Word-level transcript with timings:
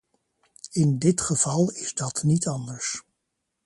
In 0.73 0.97
dit 0.99 1.21
geval 1.21 1.69
is 1.71 1.93
dat 1.93 2.23
niet 2.23 2.47
anders. 2.47 3.01